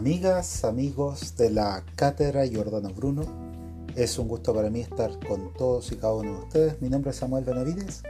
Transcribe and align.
Amigas, 0.00 0.64
amigos 0.64 1.36
de 1.36 1.50
la 1.50 1.84
Cátedra 1.94 2.46
Giordano 2.46 2.88
Bruno, 2.88 3.22
es 3.94 4.18
un 4.18 4.28
gusto 4.28 4.54
para 4.54 4.70
mí 4.70 4.80
estar 4.80 5.10
con 5.28 5.52
todos 5.52 5.92
y 5.92 5.96
cada 5.96 6.14
uno 6.14 6.32
de 6.32 6.38
ustedes. 6.38 6.80
Mi 6.80 6.88
nombre 6.88 7.10
es 7.10 7.18
Samuel 7.18 7.44
Benavides, 7.44 8.02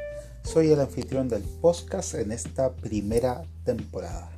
soy 0.44 0.70
el 0.70 0.78
anfitrión 0.78 1.28
del 1.28 1.42
podcast 1.42 2.14
en 2.14 2.30
esta 2.30 2.72
primera 2.76 3.42
temporada. 3.64 4.30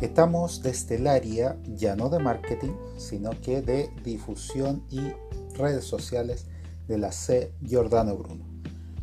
Estamos 0.00 0.64
desde 0.64 0.96
el 0.96 1.06
área 1.06 1.56
ya 1.76 1.94
no 1.94 2.08
de 2.08 2.18
marketing, 2.18 2.72
sino 2.98 3.30
que 3.40 3.62
de 3.62 3.88
difusión 4.02 4.82
y 4.90 5.12
redes 5.56 5.84
sociales 5.84 6.46
de 6.88 6.98
la 6.98 7.12
C 7.12 7.52
Giordano 7.64 8.16
Bruno. 8.16 8.44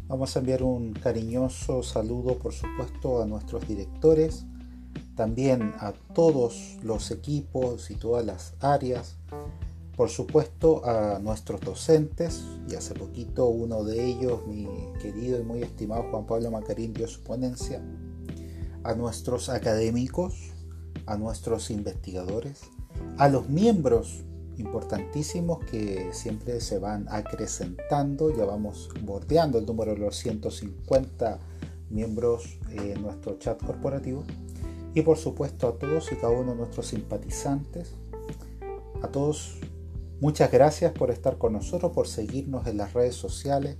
Vamos 0.09 0.35
a 0.35 0.39
enviar 0.39 0.61
un 0.61 0.91
cariñoso 0.91 1.83
saludo, 1.83 2.37
por 2.37 2.51
supuesto, 2.51 3.23
a 3.23 3.25
nuestros 3.25 3.65
directores, 3.65 4.43
también 5.17 5.73
a 5.79 5.91
todos 6.13 6.77
los 6.83 7.11
equipos 7.11 7.91
y 7.91 7.95
todas 7.95 8.25
las 8.25 8.53
áreas, 8.61 9.17
por 9.97 10.09
supuesto 10.09 10.85
a 10.85 11.19
nuestros 11.19 11.59
docentes, 11.59 12.43
y 12.69 12.75
hace 12.75 12.93
poquito 12.93 13.47
uno 13.47 13.83
de 13.83 14.05
ellos, 14.05 14.45
mi 14.47 14.67
querido 15.01 15.41
y 15.41 15.43
muy 15.43 15.63
estimado 15.63 16.05
Juan 16.11 16.27
Pablo 16.27 16.51
Macarín, 16.51 16.93
dio 16.93 17.07
su 17.07 17.21
ponencia, 17.23 17.81
a 18.83 18.93
nuestros 18.93 19.49
académicos, 19.49 20.53
a 21.07 21.17
nuestros 21.17 21.71
investigadores, 21.71 22.61
a 23.17 23.27
los 23.27 23.49
miembros 23.49 24.23
importantísimos 24.57 25.65
que 25.65 26.09
siempre 26.13 26.61
se 26.61 26.77
van 26.77 27.07
acrecentando, 27.09 28.35
ya 28.35 28.45
vamos 28.45 28.89
bordeando 29.01 29.57
el 29.57 29.65
número 29.65 29.93
de 29.93 29.99
los 29.99 30.15
150 30.17 31.39
miembros 31.89 32.59
en 32.69 33.01
nuestro 33.01 33.37
chat 33.39 33.63
corporativo 33.63 34.23
y 34.93 35.01
por 35.01 35.17
supuesto 35.17 35.67
a 35.67 35.77
todos 35.77 36.11
y 36.11 36.15
cada 36.15 36.33
uno 36.33 36.51
de 36.51 36.57
nuestros 36.57 36.87
simpatizantes, 36.87 37.93
a 39.01 39.07
todos 39.09 39.59
muchas 40.19 40.51
gracias 40.51 40.91
por 40.93 41.11
estar 41.11 41.37
con 41.37 41.53
nosotros, 41.53 41.91
por 41.91 42.07
seguirnos 42.07 42.67
en 42.67 42.77
las 42.77 42.93
redes 42.93 43.15
sociales, 43.15 43.77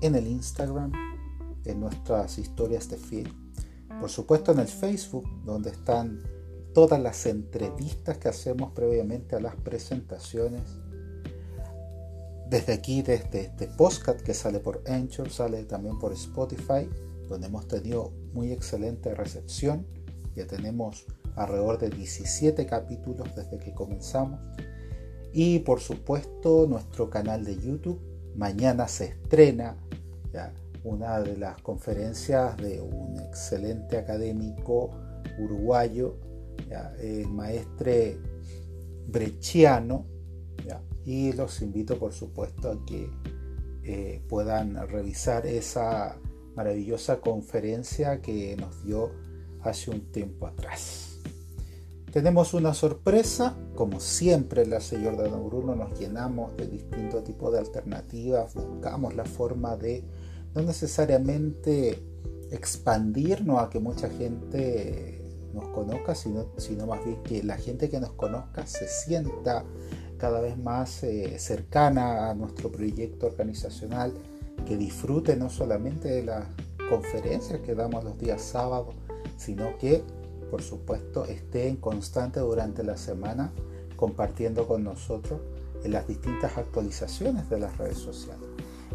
en 0.00 0.14
el 0.14 0.26
Instagram, 0.26 0.92
en 1.64 1.80
nuestras 1.80 2.38
historias 2.38 2.88
de 2.88 2.96
feed, 2.96 3.28
por 4.00 4.10
supuesto 4.10 4.52
en 4.52 4.60
el 4.60 4.68
Facebook, 4.68 5.28
donde 5.44 5.70
están 5.70 6.22
todas 6.72 7.00
las 7.00 7.26
entrevistas 7.26 8.18
que 8.18 8.28
hacemos 8.28 8.72
previamente 8.72 9.36
a 9.36 9.40
las 9.40 9.56
presentaciones. 9.56 10.62
Desde 12.48 12.72
aquí, 12.72 13.02
desde 13.02 13.42
este 13.42 13.68
podcast 13.68 14.20
que 14.20 14.34
sale 14.34 14.60
por 14.60 14.82
Anchor, 14.86 15.30
sale 15.30 15.64
también 15.64 15.98
por 15.98 16.12
Spotify, 16.12 16.88
donde 17.28 17.46
hemos 17.46 17.68
tenido 17.68 18.12
muy 18.32 18.52
excelente 18.52 19.14
recepción. 19.14 19.86
Ya 20.34 20.46
tenemos 20.46 21.06
alrededor 21.36 21.78
de 21.78 21.90
17 21.90 22.66
capítulos 22.66 23.34
desde 23.34 23.58
que 23.58 23.72
comenzamos. 23.72 24.40
Y 25.32 25.60
por 25.60 25.80
supuesto 25.80 26.66
nuestro 26.68 27.08
canal 27.10 27.44
de 27.44 27.56
YouTube. 27.56 28.00
Mañana 28.36 28.88
se 28.88 29.06
estrena 29.06 29.76
una 30.84 31.20
de 31.20 31.36
las 31.36 31.60
conferencias 31.62 32.56
de 32.56 32.80
un 32.80 33.18
excelente 33.18 33.98
académico 33.98 34.90
uruguayo 35.38 36.16
el 37.00 37.28
maestre 37.28 38.18
brechiano, 39.08 40.06
y 41.04 41.32
los 41.32 41.62
invito 41.62 41.98
por 41.98 42.12
supuesto 42.12 42.70
a 42.70 42.84
que 42.84 43.10
eh, 43.82 44.22
puedan 44.28 44.76
revisar 44.88 45.46
esa 45.46 46.18
maravillosa 46.54 47.20
conferencia 47.20 48.20
que 48.20 48.54
nos 48.56 48.84
dio 48.84 49.10
hace 49.62 49.90
un 49.90 50.00
tiempo 50.12 50.46
atrás. 50.46 51.18
Tenemos 52.12 52.54
una 52.54 52.74
sorpresa, 52.74 53.56
como 53.76 54.00
siempre 54.00 54.66
la 54.66 54.80
señor 54.80 55.16
de 55.16 55.28
Don 55.28 55.48
Bruno 55.48 55.76
nos 55.76 55.98
llenamos 55.98 56.56
de 56.56 56.66
distintos 56.66 57.22
tipos 57.22 57.52
de 57.52 57.60
alternativas, 57.60 58.52
buscamos 58.54 59.14
la 59.14 59.24
forma 59.24 59.76
de 59.76 60.02
no 60.54 60.62
necesariamente 60.62 62.02
expandirnos 62.50 63.62
a 63.62 63.70
que 63.70 63.78
mucha 63.78 64.10
gente 64.10 65.22
nos 65.54 65.68
conozca, 65.68 66.16
sino, 66.16 66.46
sino 66.56 66.86
más 66.86 67.04
bien 67.04 67.22
que 67.22 67.44
la 67.44 67.56
gente 67.56 67.88
que 67.88 68.00
nos 68.00 68.12
conozca 68.12 68.66
se 68.66 68.88
sienta 68.88 69.64
cada 70.18 70.40
vez 70.40 70.58
más 70.58 71.02
eh, 71.02 71.38
cercana 71.38 72.28
a 72.30 72.34
nuestro 72.34 72.70
proyecto 72.70 73.26
organizacional, 73.26 74.12
que 74.66 74.76
disfrute 74.76 75.36
no 75.36 75.48
solamente 75.48 76.08
de 76.08 76.24
las 76.24 76.44
conferencias 76.90 77.60
que 77.60 77.74
damos 77.74 78.04
los 78.04 78.18
días 78.18 78.42
sábados, 78.42 78.94
sino 79.36 79.76
que 79.78 80.02
por 80.50 80.62
supuesto 80.62 81.24
esté 81.24 81.68
en 81.68 81.76
constante 81.76 82.40
durante 82.40 82.82
la 82.82 82.96
semana 82.96 83.52
compartiendo 83.96 84.66
con 84.66 84.82
nosotros 84.82 85.40
en 85.84 85.92
las 85.92 86.06
distintas 86.08 86.58
actualizaciones 86.58 87.48
de 87.48 87.60
las 87.60 87.78
redes 87.78 87.98
sociales. 87.98 88.48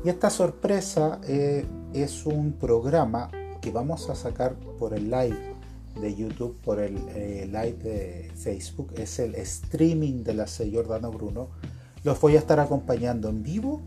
Y 0.03 0.09
esta 0.09 0.29
sorpresa 0.29 1.19
eh, 1.27 1.65
es 1.93 2.25
un 2.25 2.53
programa 2.53 3.31
que 3.61 3.71
vamos 3.71 4.09
a 4.09 4.15
sacar 4.15 4.55
por 4.77 4.93
el 4.93 5.09
live 5.09 5.55
de 5.99 6.13
YouTube 6.13 6.57
por 6.61 6.79
el 6.79 6.97
eh, 7.15 7.45
live 7.47 7.77
de 7.77 8.31
Facebook, 8.35 8.93
es 8.97 9.19
el 9.19 9.35
streaming 9.35 10.23
de 10.23 10.33
la 10.33 10.47
C. 10.47 10.69
Jordano 10.71 11.11
Bruno. 11.11 11.49
Los 12.03 12.19
voy 12.19 12.35
a 12.35 12.39
estar 12.39 12.59
acompañando 12.59 13.29
en 13.29 13.41
vivo 13.41 13.81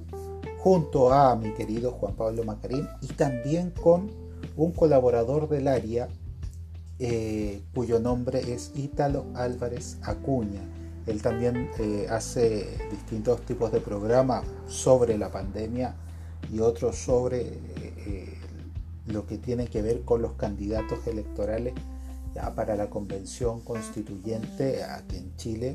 junto 0.58 1.12
a 1.12 1.36
mi 1.36 1.52
querido 1.54 1.92
Juan 1.92 2.16
Pablo 2.16 2.44
Macarín 2.44 2.88
y 3.00 3.08
también 3.08 3.70
con 3.70 4.10
un 4.56 4.72
colaborador 4.72 5.48
del 5.48 5.68
área 5.68 6.08
eh, 6.98 7.62
cuyo 7.74 8.00
nombre 8.00 8.52
es 8.52 8.72
Ítalo 8.74 9.26
Álvarez 9.34 9.98
Acuña. 10.02 10.62
Él 11.06 11.22
también 11.22 11.70
eh, 11.78 12.06
hace 12.10 12.66
distintos 12.90 13.40
tipos 13.42 13.72
de 13.72 13.80
programas 13.80 14.44
sobre 14.66 15.16
la 15.16 15.30
pandemia 15.30 15.94
y 16.52 16.60
otros 16.60 16.96
sobre 16.96 17.58
lo 19.06 19.26
que 19.26 19.38
tiene 19.38 19.66
que 19.68 19.82
ver 19.82 20.02
con 20.02 20.22
los 20.22 20.32
candidatos 20.34 21.06
electorales 21.06 21.74
para 22.54 22.76
la 22.76 22.88
convención 22.88 23.60
constituyente 23.60 24.84
aquí 24.84 25.16
en 25.16 25.36
Chile, 25.36 25.74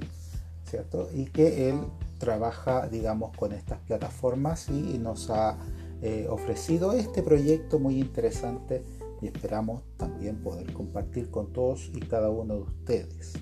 ¿cierto? 0.69 1.09
Y 1.13 1.25
que 1.25 1.69
él 1.69 1.79
trabaja, 2.17 2.87
digamos, 2.87 3.35
con 3.35 3.51
estas 3.51 3.79
plataformas 3.79 4.69
y 4.69 4.97
nos 4.97 5.29
ha 5.29 5.57
eh, 6.01 6.27
ofrecido 6.29 6.93
este 6.93 7.21
proyecto 7.21 7.79
muy 7.79 7.99
interesante 7.99 8.83
y 9.23 9.27
esperamos 9.27 9.83
también 9.97 10.41
poder 10.41 10.73
compartir 10.73 11.29
con 11.29 11.53
todos 11.53 11.89
y 11.93 11.99
cada 12.01 12.29
uno 12.29 12.55
de 12.55 12.61
ustedes. 12.61 13.33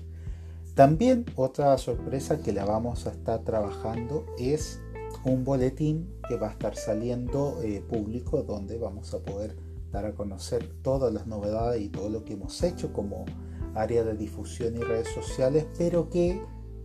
También 0.74 1.26
otra 1.36 1.76
sorpresa 1.76 2.40
que 2.40 2.52
la 2.52 2.64
vamos 2.64 3.06
a 3.06 3.10
estar 3.10 3.40
trabajando 3.40 4.24
es 4.38 4.80
un 5.24 5.44
boletín 5.44 6.08
que 6.28 6.36
va 6.36 6.48
a 6.48 6.52
estar 6.52 6.76
saliendo 6.76 7.60
eh, 7.62 7.84
público 7.86 8.42
donde 8.42 8.78
vamos 8.78 9.12
a 9.12 9.18
poder 9.18 9.56
dar 9.90 10.06
a 10.06 10.14
conocer 10.14 10.66
todas 10.82 11.12
las 11.12 11.26
novedades 11.26 11.82
y 11.82 11.88
todo 11.88 12.08
lo 12.08 12.24
que 12.24 12.34
hemos 12.34 12.62
hecho 12.62 12.92
como 12.92 13.26
área 13.74 14.04
de 14.04 14.16
difusión 14.16 14.76
y 14.76 14.80
redes 14.80 15.08
sociales, 15.08 15.66
pero 15.76 16.08
que 16.08 16.40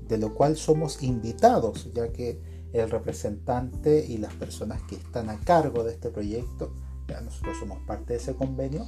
de 0.07 0.17
lo 0.17 0.33
cual 0.33 0.57
somos 0.57 1.03
invitados, 1.03 1.91
ya 1.93 2.11
que 2.11 2.41
el 2.73 2.89
representante 2.89 4.05
y 4.05 4.17
las 4.17 4.33
personas 4.33 4.81
que 4.83 4.95
están 4.95 5.29
a 5.29 5.39
cargo 5.39 5.83
de 5.83 5.93
este 5.93 6.09
proyecto, 6.09 6.73
nosotros 7.23 7.57
somos 7.59 7.79
parte 7.85 8.13
de 8.13 8.19
ese 8.19 8.35
convenio, 8.35 8.85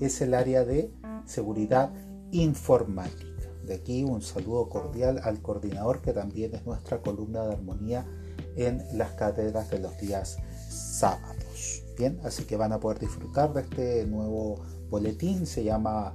es 0.00 0.20
el 0.20 0.34
área 0.34 0.64
de 0.64 0.92
seguridad 1.24 1.92
informática. 2.30 3.26
De 3.64 3.74
aquí 3.74 4.02
un 4.04 4.22
saludo 4.22 4.68
cordial 4.68 5.20
al 5.22 5.42
coordinador 5.42 6.00
que 6.00 6.12
también 6.12 6.54
es 6.54 6.66
nuestra 6.66 7.00
columna 7.00 7.44
de 7.44 7.52
armonía 7.52 8.06
en 8.56 8.82
las 8.94 9.12
cátedras 9.12 9.70
de 9.70 9.78
los 9.78 9.96
días 9.98 10.38
sábados 10.68 11.40
así 12.24 12.44
que 12.44 12.56
van 12.56 12.72
a 12.72 12.80
poder 12.80 12.98
disfrutar 12.98 13.52
de 13.52 13.62
este 13.62 14.06
nuevo 14.06 14.56
boletín, 14.88 15.46
se 15.46 15.64
llama 15.64 16.14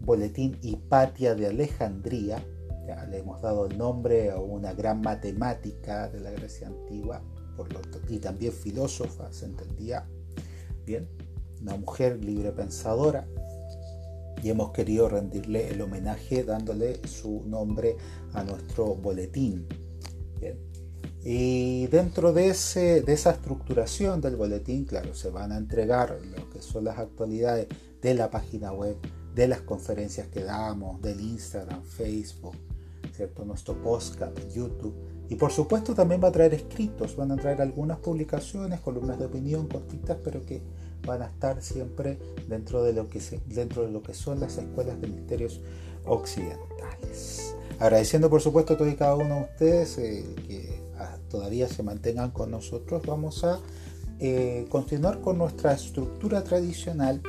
Boletín 0.00 0.58
Hipatia 0.62 1.34
de 1.34 1.46
Alejandría, 1.46 2.44
le 3.08 3.18
hemos 3.18 3.40
dado 3.40 3.66
el 3.66 3.78
nombre 3.78 4.30
a 4.30 4.38
una 4.38 4.74
gran 4.74 5.00
matemática 5.00 6.08
de 6.08 6.20
la 6.20 6.30
Grecia 6.32 6.68
antigua 6.68 7.22
y 8.08 8.18
también 8.18 8.52
filósofa, 8.52 9.32
se 9.32 9.46
entendía 9.46 10.06
bien, 10.84 11.08
una 11.60 11.76
mujer 11.76 12.24
libre 12.24 12.52
pensadora 12.52 13.26
y 14.42 14.50
hemos 14.50 14.72
querido 14.72 15.08
rendirle 15.08 15.68
el 15.68 15.80
homenaje 15.80 16.42
dándole 16.42 17.00
su 17.06 17.44
nombre 17.46 17.96
a 18.32 18.42
nuestro 18.42 18.94
boletín. 18.96 19.66
Bien. 20.40 20.58
Y 21.24 21.86
dentro 21.86 22.32
de, 22.32 22.48
ese, 22.48 23.02
de 23.02 23.12
esa 23.12 23.30
estructuración 23.30 24.20
del 24.20 24.34
boletín, 24.34 24.84
claro, 24.84 25.14
se 25.14 25.30
van 25.30 25.52
a 25.52 25.56
entregar 25.56 26.18
lo 26.36 26.50
que 26.50 26.60
son 26.60 26.84
las 26.84 26.98
actualidades 26.98 27.68
de 28.00 28.14
la 28.14 28.28
página 28.28 28.72
web, 28.72 28.96
de 29.32 29.46
las 29.46 29.60
conferencias 29.60 30.26
que 30.26 30.42
damos, 30.42 31.00
del 31.00 31.20
Instagram, 31.20 31.84
Facebook, 31.84 32.56
¿cierto? 33.14 33.44
nuestro 33.44 33.80
podcast, 33.80 34.36
YouTube. 34.52 35.11
Y 35.28 35.36
por 35.36 35.50
supuesto 35.50 35.94
también 35.94 36.22
va 36.22 36.28
a 36.28 36.32
traer 36.32 36.54
escritos, 36.54 37.16
van 37.16 37.32
a 37.32 37.36
traer 37.36 37.62
algunas 37.62 37.98
publicaciones, 37.98 38.80
columnas 38.80 39.18
de 39.18 39.26
opinión 39.26 39.66
cortitas, 39.66 40.18
pero 40.22 40.44
que 40.44 40.62
van 41.06 41.22
a 41.22 41.26
estar 41.26 41.62
siempre 41.62 42.18
dentro 42.48 42.82
de 42.82 42.92
lo 42.92 43.08
que, 43.08 43.20
dentro 43.46 43.84
de 43.84 43.90
lo 43.90 44.02
que 44.02 44.14
son 44.14 44.40
las 44.40 44.58
escuelas 44.58 45.00
de 45.00 45.08
misterios 45.08 45.60
occidentales. 46.04 47.54
Agradeciendo 47.78 48.30
por 48.30 48.40
supuesto 48.40 48.74
a 48.74 48.76
todos 48.76 48.92
y 48.92 48.96
cada 48.96 49.16
uno 49.16 49.36
de 49.36 49.42
ustedes 49.42 49.98
eh, 49.98 50.24
que 50.46 50.80
ah, 50.98 51.16
todavía 51.30 51.68
se 51.68 51.82
mantengan 51.82 52.30
con 52.30 52.50
nosotros, 52.50 53.02
vamos 53.06 53.42
a 53.44 53.58
eh, 54.20 54.66
continuar 54.68 55.20
con 55.20 55.38
nuestra 55.38 55.72
estructura 55.72 56.44
tradicional 56.44 57.20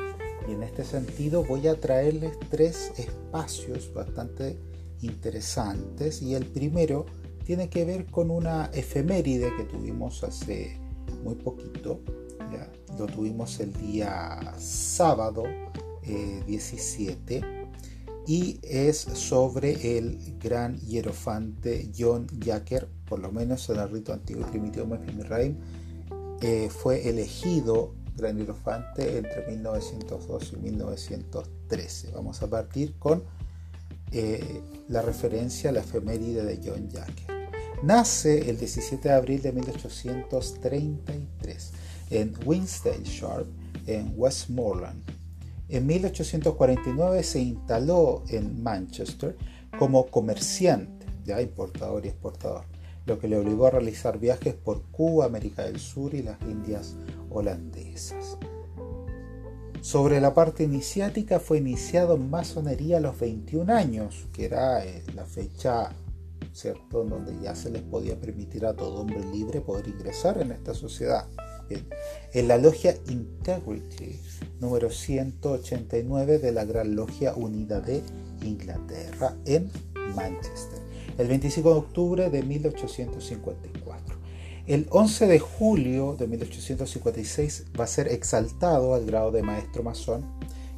y 0.47 0.51
en 0.51 0.63
este 0.63 0.83
sentido 0.83 1.43
voy 1.43 1.67
a 1.67 1.79
traerles 1.79 2.37
tres 2.49 2.91
espacios 2.97 3.91
bastante 3.93 4.59
interesantes 5.01 6.21
y 6.21 6.35
el 6.35 6.45
primero 6.45 7.05
tiene 7.43 7.69
que 7.69 7.85
ver 7.85 8.05
con 8.05 8.31
una 8.31 8.65
efeméride 8.73 9.55
que 9.55 9.63
tuvimos 9.63 10.23
hace 10.23 10.79
muy 11.23 11.35
poquito, 11.35 12.01
lo 12.97 13.07
tuvimos 13.07 13.59
el 13.59 13.73
día 13.73 14.53
sábado 14.57 15.43
17 16.45 17.37
eh, 17.37 17.43
y 18.25 18.59
es 18.63 18.97
sobre 18.97 19.97
el 19.97 20.37
gran 20.39 20.79
hierofante 20.79 21.91
John 21.97 22.27
Jacker, 22.39 22.87
por 23.05 23.19
lo 23.19 23.31
menos 23.31 23.69
en 23.69 23.79
el 23.79 23.89
rito 23.89 24.13
antiguo 24.13 24.45
y 24.47 24.51
primitivo 24.51 24.85
Memphis 24.85 25.15
eh, 26.41 26.69
fue 26.69 27.07
elegido 27.09 27.93
gran 28.15 28.37
hierofante 28.37 29.17
entre 29.17 29.47
1902 29.47 30.53
y 30.53 30.57
1913. 30.57 32.11
Vamos 32.11 32.41
a 32.43 32.49
partir 32.49 32.97
con 32.99 33.23
eh, 34.11 34.61
la 34.87 35.01
referencia 35.01 35.69
a 35.69 35.73
la 35.73 35.79
efeméride 35.79 36.43
de 36.43 36.59
John 36.63 36.89
Jacker. 36.89 37.32
Nace 37.83 38.49
el 38.49 38.57
17 38.57 39.09
de 39.09 39.13
abril 39.13 39.41
de 39.41 39.51
1833 39.51 41.71
en 42.11 42.33
Winsteadshire, 42.45 43.45
en 43.87 44.13
Westmoreland. 44.15 45.03
En 45.67 45.85
1849 45.85 47.23
se 47.23 47.41
instaló 47.41 48.23
en 48.29 48.63
Manchester 48.63 49.35
como 49.77 50.07
comerciante, 50.07 51.05
ya 51.25 51.41
importador 51.41 52.05
y 52.05 52.07
exportador, 52.07 52.63
lo 53.05 53.19
que 53.19 53.27
le 53.27 53.37
obligó 53.37 53.67
a 53.67 53.71
realizar 53.71 54.17
viajes 54.17 54.53
por 54.53 54.83
Cuba, 54.83 55.25
América 55.25 55.63
del 55.63 55.81
Sur 55.81 56.13
y 56.13 56.23
las 56.23 56.41
Indias 56.43 56.95
holandesas. 57.29 58.37
Sobre 59.81 60.21
la 60.21 60.33
parte 60.33 60.63
iniciática 60.63 61.41
fue 61.41 61.57
iniciado 61.57 62.15
en 62.15 62.29
masonería 62.29 62.99
a 62.99 63.01
los 63.01 63.19
21 63.19 63.73
años, 63.73 64.27
que 64.31 64.45
era 64.45 64.85
eh, 64.85 65.03
la 65.13 65.25
fecha 65.25 65.91
¿cierto? 66.53 67.03
donde 67.03 67.37
ya 67.41 67.55
se 67.55 67.69
les 67.69 67.81
podía 67.81 68.19
permitir 68.19 68.65
a 68.65 68.75
todo 68.75 69.01
hombre 69.01 69.19
libre 69.31 69.61
poder 69.61 69.87
ingresar 69.87 70.41
en 70.41 70.51
esta 70.51 70.73
sociedad. 70.73 71.27
En 72.33 72.47
la 72.47 72.57
logia 72.57 72.95
Integrity, 73.09 74.19
número 74.59 74.89
189 74.91 76.37
de 76.37 76.51
la 76.51 76.65
Gran 76.65 76.95
Logia 76.95 77.33
Unida 77.35 77.81
de 77.81 78.03
Inglaterra 78.43 79.35
en 79.45 79.71
Manchester, 80.15 80.79
el 81.17 81.27
25 81.27 81.69
de 81.69 81.75
octubre 81.75 82.29
de 82.29 82.43
1854. 82.43 84.15
El 84.67 84.87
11 84.91 85.27
de 85.27 85.39
julio 85.39 86.15
de 86.17 86.27
1856 86.27 87.65
va 87.77 87.83
a 87.83 87.87
ser 87.87 88.07
exaltado 88.07 88.93
al 88.93 89.05
grado 89.05 89.31
de 89.31 89.41
maestro 89.41 89.83
masón 89.83 90.23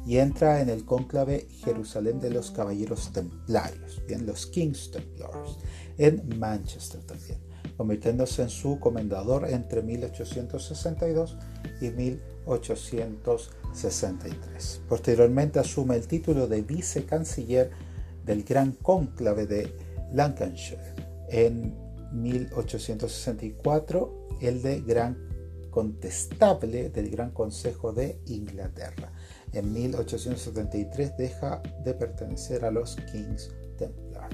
y 0.06 0.18
entra 0.18 0.60
en 0.60 0.68
el 0.68 0.84
cónclave 0.84 1.48
Jerusalén 1.64 2.20
de 2.20 2.30
los 2.30 2.52
Caballeros 2.52 3.12
Templarios, 3.12 4.00
bien, 4.06 4.24
los 4.24 4.46
Kings 4.46 4.92
Templars, 4.92 5.58
en 5.98 6.38
Manchester 6.38 7.00
también, 7.02 7.40
convirtiéndose 7.76 8.42
en 8.42 8.50
su 8.50 8.78
comendador 8.78 9.48
entre 9.48 9.82
1862 9.82 11.36
y 11.80 11.90
1863. 11.90 14.82
Posteriormente 14.88 15.58
asume 15.58 15.96
el 15.96 16.06
título 16.06 16.46
de 16.46 16.62
vicecanciller 16.62 17.72
del 18.24 18.44
Gran 18.44 18.70
Cónclave 18.72 19.46
de 19.46 19.74
Lancashire 20.12 20.94
en 21.28 21.74
1864 22.12 24.28
el 24.40 24.62
de 24.62 24.82
Gran 24.82 25.18
Contestable 25.70 26.90
del 26.90 27.10
Gran 27.10 27.32
Consejo 27.32 27.92
de 27.92 28.20
Inglaterra. 28.26 29.12
En 29.52 29.72
1873 29.72 31.16
deja 31.16 31.62
de 31.84 31.94
pertenecer 31.94 32.64
a 32.64 32.70
los 32.70 32.96
Kings 33.12 33.50
Templar. 33.78 34.30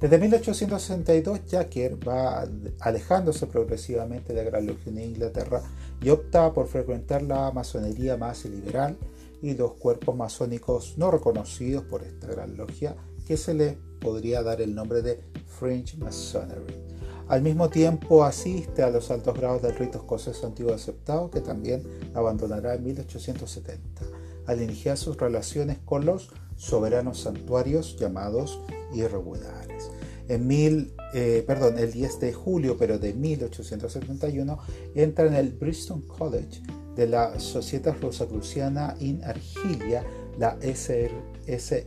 Desde 0.00 0.18
1862 0.18 1.40
Jacker 1.46 2.08
va 2.08 2.48
alejándose 2.80 3.46
progresivamente 3.46 4.32
de 4.32 4.44
la 4.44 4.50
Gran 4.50 4.66
Logia 4.66 4.92
de 4.92 5.04
Inglaterra 5.04 5.62
y 6.00 6.08
opta 6.08 6.52
por 6.54 6.68
frecuentar 6.68 7.22
la 7.22 7.50
masonería 7.50 8.16
más 8.16 8.46
liberal 8.46 8.96
y 9.42 9.54
los 9.54 9.74
cuerpos 9.74 10.16
masónicos 10.16 10.96
no 10.96 11.10
reconocidos 11.10 11.84
por 11.84 12.02
esta 12.02 12.28
gran 12.28 12.56
logia 12.56 12.96
que 13.26 13.36
se 13.36 13.52
le 13.52 13.78
podría 14.00 14.42
dar 14.42 14.60
el 14.60 14.74
nombre 14.74 15.02
de 15.02 15.20
French 15.46 15.96
Masonry. 15.98 16.90
Al 17.28 17.42
mismo 17.42 17.68
tiempo 17.68 18.24
asiste 18.24 18.82
a 18.82 18.90
los 18.90 19.10
altos 19.10 19.36
grados 19.36 19.62
del 19.62 19.76
rito 19.76 19.98
escocés 19.98 20.42
antiguo 20.42 20.74
aceptado, 20.74 21.30
que 21.30 21.40
también 21.40 21.84
abandonará 22.14 22.74
en 22.74 22.84
1870, 22.84 24.02
al 24.50 24.60
iniciar 24.60 24.96
sus 24.96 25.16
relaciones 25.16 25.78
con 25.84 26.04
los 26.04 26.30
soberanos 26.56 27.20
santuarios 27.20 27.96
llamados 27.98 28.60
irregulares. 28.92 29.90
En 30.28 30.46
mil, 30.46 30.92
eh, 31.14 31.44
perdón, 31.46 31.78
el 31.78 31.92
10 31.92 32.20
de 32.20 32.32
julio, 32.32 32.76
pero 32.78 32.98
de 32.98 33.14
1871, 33.14 34.58
entra 34.94 35.26
en 35.26 35.34
el 35.34 35.52
Bristol 35.52 36.06
College 36.06 36.62
de 36.96 37.06
la 37.06 37.38
Sociedad 37.38 37.94
Rosacruciana 38.00 38.96
in 39.00 39.22
Argilia, 39.24 40.04
la 40.38 40.58
SRIA, 40.60 41.86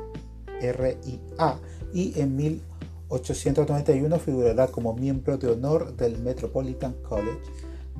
y 1.94 2.20
en 2.20 2.36
1871 2.36 2.74
891 3.14 4.18
figurará 4.18 4.68
como 4.68 4.96
miembro 4.96 5.38
de 5.38 5.50
honor 5.50 5.96
del 5.96 6.18
Metropolitan 6.18 6.96
College, 7.08 7.42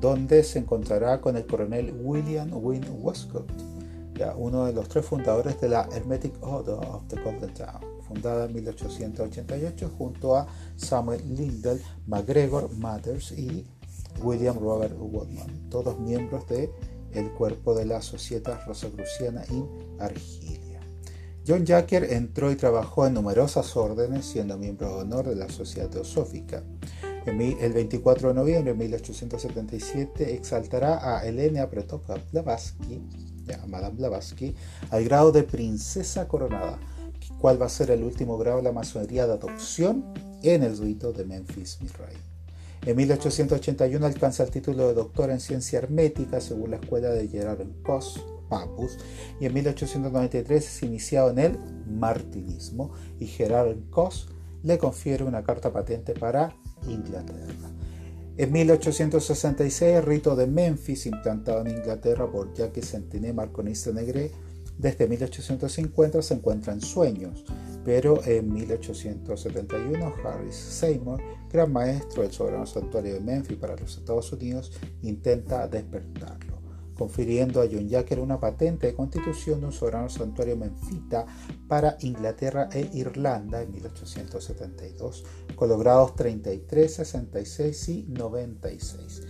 donde 0.00 0.42
se 0.42 0.58
encontrará 0.58 1.20
con 1.20 1.36
el 1.36 1.46
coronel 1.46 1.94
William 2.02 2.50
Wynne 2.52 2.90
Westcott, 2.90 3.48
uno 4.36 4.66
de 4.66 4.72
los 4.72 4.88
tres 4.88 5.04
fundadores 5.04 5.60
de 5.60 5.68
la 5.68 5.88
Hermetic 5.92 6.34
Order 6.42 6.74
of 6.74 7.06
the 7.08 7.20
Golden 7.20 7.52
Town, 7.54 7.80
fundada 8.06 8.46
en 8.46 8.54
1888 8.54 9.90
junto 9.96 10.36
a 10.36 10.46
Samuel 10.76 11.22
Lindell, 11.34 11.80
MacGregor 12.06 12.72
Matters 12.76 13.32
y 13.32 13.66
William 14.22 14.58
Robert 14.58 14.96
Woodman, 14.98 15.68
todos 15.70 15.98
miembros 15.98 16.46
del 16.48 16.70
el 17.12 17.30
cuerpo 17.30 17.74
de 17.74 17.86
la 17.86 18.02
Sociedad 18.02 18.60
Rosacruciana 18.66 19.44
in 19.50 19.68
Argilia. 20.00 20.80
John 21.46 21.64
Jacker 21.64 22.04
entró 22.04 22.50
y 22.50 22.56
trabajó 22.56 23.06
en 23.06 23.14
numerosas 23.14 23.76
órdenes, 23.76 24.24
siendo 24.24 24.56
miembro 24.56 24.88
de 24.88 25.02
honor 25.02 25.28
de 25.28 25.36
la 25.36 25.48
Sociedad 25.48 25.90
Teosófica. 25.90 26.62
El 27.26 27.72
24 27.72 28.28
de 28.28 28.34
noviembre 28.34 28.72
de 28.72 28.78
1877 28.78 30.34
exaltará 30.34 31.16
a 31.16 31.24
Elena 31.26 31.68
Pretopa 31.70 32.16
Blavatsky, 33.44 33.70
Madame 33.70 33.96
Blavatsky, 33.96 34.54
al 34.90 35.04
grado 35.04 35.32
de 35.32 35.42
princesa 35.42 36.26
coronada, 36.28 36.78
cual 37.40 37.60
va 37.60 37.66
a 37.66 37.70
ser 37.70 37.90
el 37.90 38.02
último 38.02 38.38
grado 38.38 38.58
de 38.58 38.64
la 38.64 38.72
masonería 38.72 39.26
de 39.26 39.34
adopción 39.34 40.04
en 40.42 40.62
el 40.62 40.76
rito 40.78 41.12
de 41.12 41.24
Memphis 41.24 41.78
Misraim. 41.80 42.18
En 42.86 42.96
1881 42.96 44.04
alcanza 44.04 44.42
el 44.42 44.50
título 44.50 44.88
de 44.88 44.94
doctor 44.94 45.30
en 45.30 45.40
ciencia 45.40 45.78
hermética 45.78 46.40
según 46.40 46.70
la 46.70 46.76
escuela 46.76 47.10
de 47.10 47.28
Gerard 47.28 47.66
Cos 47.82 48.22
Papus, 48.48 48.98
y 49.40 49.46
en 49.46 49.54
1893 49.54 50.66
es 50.66 50.82
iniciado 50.82 51.30
en 51.30 51.38
el 51.38 51.58
martinismo 51.86 52.92
y 53.18 53.26
Gerard 53.26 53.76
Cos 53.90 54.28
le 54.62 54.76
confiere 54.76 55.24
una 55.24 55.42
carta 55.42 55.72
patente 55.72 56.12
para 56.12 56.54
Inglaterra. 56.86 57.70
En 58.36 58.50
1866 58.50 59.96
el 59.96 60.02
rito 60.02 60.34
de 60.34 60.48
Memphis 60.48 61.06
implantado 61.06 61.60
en 61.60 61.76
Inglaterra 61.76 62.28
por 62.30 62.52
Jacques 62.52 62.84
Sentiné 62.84 63.32
Marconista 63.32 63.92
Negre 63.92 64.32
desde 64.76 65.06
1850 65.06 66.20
se 66.20 66.34
encuentra 66.34 66.72
en 66.72 66.80
sueños, 66.80 67.44
pero 67.84 68.20
en 68.24 68.52
1871 68.52 70.14
Harris 70.24 70.56
Seymour, 70.56 71.20
gran 71.52 71.72
maestro 71.72 72.22
del 72.22 72.32
soberano 72.32 72.66
santuario 72.66 73.14
de 73.14 73.20
Memphis 73.20 73.56
para 73.56 73.76
los 73.76 73.96
Estados 73.96 74.32
Unidos, 74.32 74.72
intenta 75.02 75.68
despertarlo 75.68 76.53
confiriendo 76.96 77.60
a 77.60 77.66
John 77.70 77.88
Jacker 77.88 78.20
una 78.20 78.38
patente 78.38 78.86
de 78.86 78.94
constitución 78.94 79.60
de 79.60 79.66
un 79.66 79.72
soberano 79.72 80.08
santuario 80.08 80.56
menfita 80.56 81.26
para 81.68 81.96
Inglaterra 82.00 82.68
e 82.72 82.90
Irlanda 82.94 83.62
en 83.62 83.72
1872, 83.72 85.24
con 85.54 85.68
los 85.68 85.78
grados 85.78 86.14
33, 86.14 86.94
66 86.94 87.88
y 87.88 88.02
96. 88.08 89.22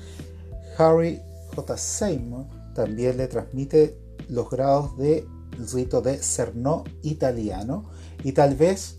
Harry 0.78 1.20
J. 1.54 1.76
Seymour 1.76 2.46
también 2.74 3.16
le 3.16 3.28
transmite 3.28 3.98
los 4.28 4.50
grados 4.50 4.96
de 4.96 5.26
rito 5.72 6.00
de 6.02 6.18
Cerno 6.18 6.84
italiano 7.02 7.84
y 8.22 8.32
tal 8.32 8.56
vez 8.56 8.98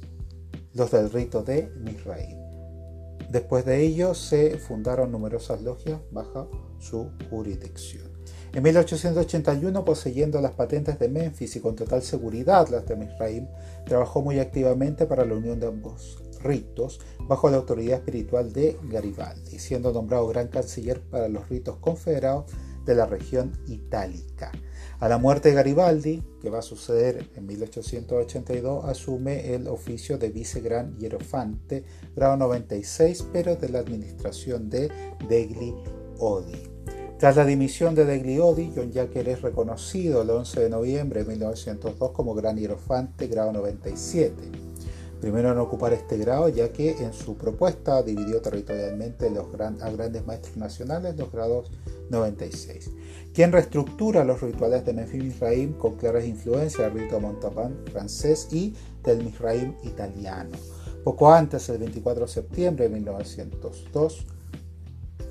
los 0.74 0.92
del 0.92 1.12
rito 1.12 1.44
de 1.44 1.72
Misraim. 1.78 2.38
Después 3.30 3.66
de 3.66 3.82
ello 3.82 4.14
se 4.14 4.58
fundaron 4.58 5.12
numerosas 5.12 5.62
logias 5.62 6.00
bajo 6.12 6.50
su 6.80 7.12
jurisdicción. 7.30 8.15
En 8.56 8.64
1881, 8.64 9.84
poseyendo 9.84 10.40
las 10.40 10.54
patentes 10.54 10.98
de 10.98 11.10
Memphis 11.10 11.58
y 11.58 11.60
con 11.60 11.76
total 11.76 12.02
seguridad 12.04 12.70
las 12.70 12.88
de 12.88 12.96
Misraim, 12.96 13.48
trabajó 13.86 14.22
muy 14.22 14.40
activamente 14.40 15.06
para 15.06 15.26
la 15.26 15.36
unión 15.36 15.60
de 15.60 15.68
ambos 15.68 16.24
ritos 16.42 17.02
bajo 17.28 17.50
la 17.50 17.58
autoridad 17.58 17.98
espiritual 17.98 18.54
de 18.54 18.78
Garibaldi, 18.84 19.60
siendo 19.60 19.92
nombrado 19.92 20.26
gran 20.30 20.48
canciller 20.48 21.02
para 21.02 21.28
los 21.28 21.50
ritos 21.50 21.76
confederados 21.82 22.46
de 22.86 22.96
la 22.96 23.06
región 23.06 23.52
itálica. 23.68 24.54
A 25.02 25.10
la 25.10 25.18
muerte 25.18 25.50
de 25.50 25.56
Garibaldi, 25.56 26.24
que 26.42 26.50
va 26.50 26.60
a 26.60 26.62
suceder 26.62 27.30
en 27.36 27.48
1882, 27.48 28.86
asume 28.86 29.54
el 29.54 29.68
oficio 29.68 30.18
de 30.18 30.30
vicegran 30.30 30.98
hierofante, 30.98 31.84
grado 32.16 32.38
96, 32.38 33.26
pero 33.34 33.58
de 33.58 33.68
la 33.68 33.80
administración 33.80 34.70
de 34.70 34.90
Degli 35.28 35.76
Odi. 36.20 36.75
Tras 37.18 37.38
la 37.38 37.46
dimisión 37.46 37.96
de 37.96 38.04
Degliodi, 38.04 38.74
John 38.76 38.92
Jacker 38.92 39.30
es 39.30 39.42
reconocido 39.42 40.24
el 40.24 40.30
11 40.32 40.64
de 40.64 40.70
noviembre 40.70 41.24
de 41.24 41.32
1902 41.32 42.12
como 42.12 42.34
gran 42.34 42.58
hierofante 42.58 43.28
grado 43.28 43.54
97. 43.54 44.36
Primero 45.22 45.54
en 45.54 45.58
ocupar 45.58 45.94
este 45.94 46.18
grado, 46.18 46.50
ya 46.50 46.74
que 46.74 46.92
en 46.92 47.14
su 47.14 47.38
propuesta 47.38 48.04
dividió 48.04 48.42
territorialmente 48.42 49.30
los 49.30 49.48
a 49.82 49.90
grandes 49.92 50.26
maestros 50.28 50.58
nacionales 50.58 51.16
los 51.16 51.32
grados 51.32 51.72
96, 52.10 52.92
quien 53.34 53.54
reestructura 53.54 54.26
los 54.26 54.42
rituales 54.42 54.86
de 54.86 54.94
Memphis 54.94 55.24
Misraim 55.24 55.74
con 55.78 55.96
claras 55.96 56.26
influencias 56.26 56.94
del 56.94 57.04
rito 57.04 57.22
Montapan 57.22 57.78
francés 57.94 58.50
y 58.52 58.76
del 59.04 59.24
Misraim 59.24 59.74
italiano. 59.84 60.52
Poco 61.06 61.32
antes, 61.32 61.70
el 61.70 61.78
24 61.78 62.26
de 62.26 62.32
septiembre 62.32 62.90
de 62.90 62.94
1902, 62.94 64.26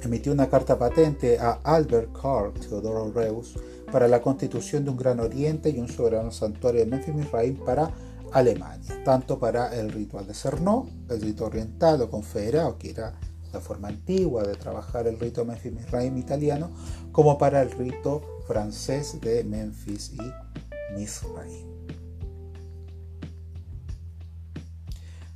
emitió 0.05 0.33
una 0.33 0.49
carta 0.49 0.79
patente 0.79 1.39
a 1.39 1.61
Albert 1.63 2.13
Karl 2.13 2.53
Theodoro 2.55 3.13
Reus 3.13 3.55
para 3.91 4.09
la 4.09 4.21
constitución 4.21 4.85
de 4.85 4.91
un 4.91 4.97
Gran 4.97 5.21
Oriente 5.21 5.71
y 5.71 5.79
un 5.79 5.89
soberano 5.89 6.31
santuario 6.31 6.81
de 6.81 6.87
Memphis 6.87 7.15
Misraim 7.15 7.57
para 7.65 7.91
Alemania, 8.33 9.03
tanto 9.05 9.39
para 9.39 9.75
el 9.75 9.91
ritual 9.91 10.27
de 10.27 10.35
Cernó, 10.35 10.89
el 11.09 11.23
rito 11.23 11.47
oriental 11.47 12.03
o 12.03 12.11
confederado, 12.11 12.77
que 12.79 12.91
era 12.91 13.15
la 13.53 13.61
forma 13.61 13.89
antigua 13.89 14.43
de 14.43 14.57
trabajar 14.57 15.07
el 15.07 15.19
rito 15.19 15.45
Memphis 15.45 15.73
Misraim 15.73 16.17
italiano, 16.17 16.71
como 17.13 17.39
para 17.39 17.63
el 17.63 17.71
rito 17.71 18.23
francés 18.47 19.21
de 19.21 19.45
Memphis 19.45 20.13
y 20.13 20.95
Misraim. 20.99 21.75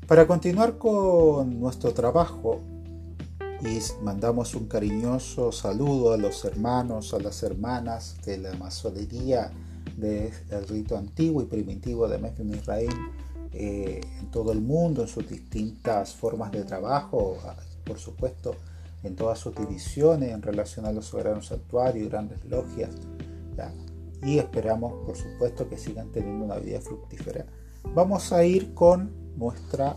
Para 0.09 0.27
continuar 0.27 0.79
con 0.79 1.61
nuestro 1.61 1.93
trabajo, 1.93 2.61
y 3.61 3.81
mandamos 4.03 4.55
un 4.55 4.67
cariñoso 4.69 5.51
saludo 5.51 6.13
a 6.13 6.17
los 6.17 6.45
hermanos, 6.45 7.13
a 7.13 7.19
las 7.19 7.43
hermanas 7.43 8.17
de 8.25 8.39
la 8.39 8.55
masonería 8.55 9.51
del 9.97 10.33
rito 10.69 10.97
antiguo 10.97 11.43
y 11.43 11.47
primitivo 11.47 12.07
de 12.07 12.19
Memphis 12.19 12.57
Israel 12.57 12.95
eh, 13.53 14.01
en 14.21 14.31
todo 14.31 14.53
el 14.53 14.61
mundo, 14.61 15.03
en 15.03 15.09
sus 15.09 15.29
distintas 15.29 16.15
formas 16.15 16.53
de 16.53 16.63
trabajo, 16.63 17.37
por 17.85 17.99
supuesto, 17.99 18.55
en 19.03 19.17
todas 19.17 19.41
sus 19.41 19.57
divisiones 19.57 20.31
en 20.31 20.43
relación 20.43 20.87
a 20.87 20.93
los 20.93 21.07
soberanos 21.07 21.47
santuarios 21.47 22.09
grandes 22.09 22.45
logias. 22.45 22.91
Y 24.23 24.39
esperamos, 24.39 25.05
por 25.07 25.17
supuesto, 25.17 25.69
que 25.69 25.79
sigan 25.79 26.11
teniendo 26.13 26.45
una 26.45 26.57
vida 26.57 26.81
fructífera. 26.81 27.47
Vamos 27.95 28.33
a 28.33 28.45
ir 28.45 28.75
con 28.75 29.11
nuestra 29.37 29.97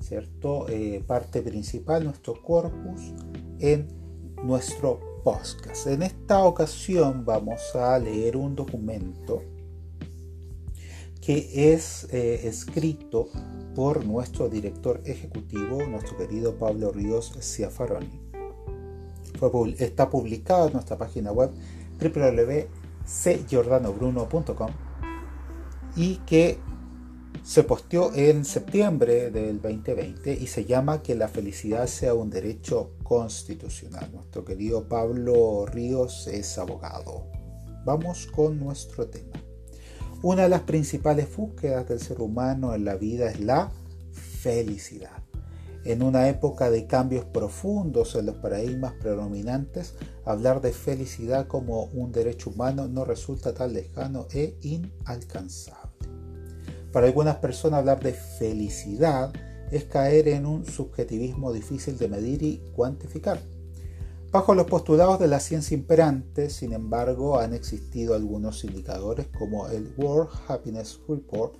¿cierto? 0.00 0.68
Eh, 0.68 1.02
parte 1.06 1.42
principal, 1.42 2.04
nuestro 2.04 2.42
corpus, 2.42 3.12
en 3.58 3.88
nuestro 4.44 5.00
podcast. 5.24 5.88
En 5.88 6.02
esta 6.02 6.44
ocasión 6.44 7.24
vamos 7.24 7.74
a 7.74 7.98
leer 7.98 8.36
un 8.36 8.54
documento 8.54 9.42
que 11.20 11.74
es 11.74 12.06
eh, 12.12 12.46
escrito 12.46 13.28
por 13.74 14.06
nuestro 14.06 14.48
director 14.48 15.02
ejecutivo, 15.04 15.84
nuestro 15.84 16.16
querido 16.16 16.56
Pablo 16.56 16.92
Ríos 16.92 17.32
Ciafaroni. 17.40 18.20
está 19.78 20.08
publicado 20.08 20.68
en 20.68 20.74
nuestra 20.74 20.96
página 20.96 21.32
web 21.32 21.50
www.cjordanobruno.com 22.00 24.70
y 25.96 26.18
que 26.18 26.60
se 27.46 27.62
posteó 27.62 28.12
en 28.12 28.44
septiembre 28.44 29.30
del 29.30 29.62
2020 29.62 30.32
y 30.32 30.48
se 30.48 30.64
llama 30.64 31.00
Que 31.00 31.14
la 31.14 31.28
felicidad 31.28 31.86
sea 31.86 32.12
un 32.12 32.28
derecho 32.28 32.90
constitucional. 33.04 34.10
Nuestro 34.12 34.44
querido 34.44 34.88
Pablo 34.88 35.64
Ríos 35.64 36.26
es 36.26 36.58
abogado. 36.58 37.30
Vamos 37.84 38.26
con 38.26 38.58
nuestro 38.58 39.06
tema. 39.06 39.40
Una 40.22 40.42
de 40.42 40.48
las 40.48 40.62
principales 40.62 41.28
búsquedas 41.36 41.88
del 41.88 42.00
ser 42.00 42.20
humano 42.20 42.74
en 42.74 42.84
la 42.84 42.96
vida 42.96 43.30
es 43.30 43.38
la 43.38 43.70
felicidad. 44.10 45.22
En 45.84 46.02
una 46.02 46.28
época 46.28 46.68
de 46.68 46.88
cambios 46.88 47.26
profundos 47.26 48.16
en 48.16 48.26
los 48.26 48.38
paradigmas 48.38 48.94
predominantes, 48.94 49.94
hablar 50.24 50.60
de 50.60 50.72
felicidad 50.72 51.46
como 51.46 51.84
un 51.84 52.10
derecho 52.10 52.50
humano 52.50 52.88
no 52.88 53.04
resulta 53.04 53.54
tan 53.54 53.72
lejano 53.72 54.26
e 54.32 54.58
inalcanzable. 54.62 55.85
Para 56.96 57.08
algunas 57.08 57.36
personas 57.36 57.80
hablar 57.80 58.00
de 58.02 58.14
felicidad 58.14 59.30
es 59.70 59.84
caer 59.84 60.28
en 60.28 60.46
un 60.46 60.64
subjetivismo 60.64 61.52
difícil 61.52 61.98
de 61.98 62.08
medir 62.08 62.42
y 62.42 62.62
cuantificar. 62.74 63.38
Bajo 64.32 64.54
los 64.54 64.64
postulados 64.64 65.20
de 65.20 65.28
la 65.28 65.40
ciencia 65.40 65.74
imperante, 65.74 66.48
sin 66.48 66.72
embargo, 66.72 67.38
han 67.38 67.52
existido 67.52 68.14
algunos 68.14 68.64
indicadores 68.64 69.26
como 69.26 69.68
el 69.68 69.92
World 69.98 70.30
Happiness 70.48 70.98
Report, 71.06 71.56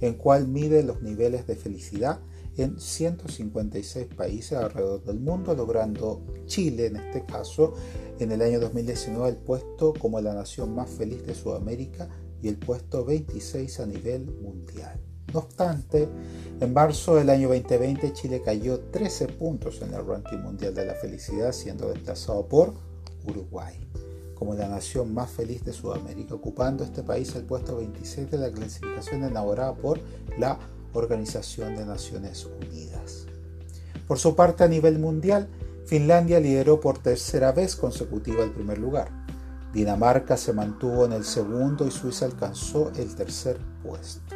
en 0.00 0.14
cual 0.14 0.48
mide 0.48 0.82
los 0.82 1.00
niveles 1.02 1.46
de 1.46 1.54
felicidad 1.54 2.18
en 2.56 2.80
156 2.80 4.08
países 4.16 4.58
alrededor 4.58 5.04
del 5.04 5.20
mundo, 5.20 5.54
logrando 5.54 6.20
Chile, 6.46 6.86
en 6.86 6.96
este 6.96 7.24
caso, 7.24 7.74
en 8.18 8.32
el 8.32 8.42
año 8.42 8.58
2019 8.58 9.28
el 9.28 9.36
puesto 9.36 9.94
como 9.94 10.20
la 10.20 10.34
nación 10.34 10.74
más 10.74 10.90
feliz 10.90 11.24
de 11.24 11.36
Sudamérica 11.36 12.08
y 12.42 12.48
el 12.48 12.56
puesto 12.56 13.04
26 13.04 13.80
a 13.80 13.86
nivel 13.86 14.26
mundial. 14.26 14.98
No 15.32 15.40
obstante, 15.40 16.08
en 16.60 16.72
marzo 16.72 17.14
del 17.14 17.30
año 17.30 17.48
2020 17.48 18.12
Chile 18.12 18.42
cayó 18.44 18.80
13 18.80 19.28
puntos 19.28 19.80
en 19.80 19.94
el 19.94 20.04
ranking 20.04 20.38
mundial 20.38 20.74
de 20.74 20.86
la 20.86 20.94
felicidad, 20.94 21.52
siendo 21.52 21.88
desplazado 21.88 22.46
por 22.46 22.74
Uruguay, 23.24 23.74
como 24.34 24.54
la 24.54 24.68
nación 24.68 25.14
más 25.14 25.30
feliz 25.30 25.64
de 25.64 25.72
Sudamérica, 25.72 26.34
ocupando 26.34 26.82
este 26.82 27.02
país 27.02 27.34
el 27.36 27.44
puesto 27.44 27.76
26 27.76 28.30
de 28.30 28.38
la 28.38 28.50
clasificación 28.50 29.22
elaborada 29.22 29.74
por 29.74 30.00
la 30.38 30.58
Organización 30.92 31.76
de 31.76 31.86
Naciones 31.86 32.46
Unidas. 32.46 33.26
Por 34.08 34.18
su 34.18 34.34
parte, 34.34 34.64
a 34.64 34.68
nivel 34.68 34.98
mundial, 34.98 35.48
Finlandia 35.86 36.40
lideró 36.40 36.80
por 36.80 36.98
tercera 36.98 37.52
vez 37.52 37.76
consecutiva 37.76 38.42
el 38.42 38.50
primer 38.50 38.78
lugar, 38.78 39.19
Dinamarca 39.72 40.36
se 40.36 40.52
mantuvo 40.52 41.04
en 41.04 41.12
el 41.12 41.24
segundo 41.24 41.86
y 41.86 41.90
Suiza 41.90 42.26
alcanzó 42.26 42.90
el 42.96 43.14
tercer 43.14 43.58
puesto. 43.82 44.34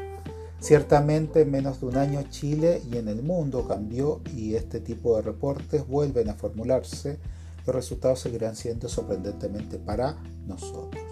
Ciertamente 0.61 1.43
en 1.43 1.51
menos 1.51 1.81
de 1.81 1.87
un 1.87 1.97
año 1.97 2.23
Chile 2.31 2.81
y 2.91 2.97
en 2.97 3.09
el 3.09 3.23
mundo 3.23 3.67
cambió 3.69 4.23
y 4.35 4.55
este 4.55 4.81
tipo 4.81 5.17
de 5.17 5.23
reportes 5.23 5.87
vuelven 5.87 6.31
a 6.31 6.35
formularse. 6.35 7.19
Los 7.67 7.75
resultados 7.75 8.21
seguirán 8.21 8.57
siendo 8.57 8.89
sorprendentemente 8.89 9.79
para 9.79 10.17
nosotros. 10.47 11.03